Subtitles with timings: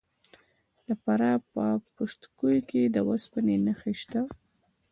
[0.85, 1.65] د فراه په
[1.95, 4.21] پشت کوه کې د وسپنې نښې شته.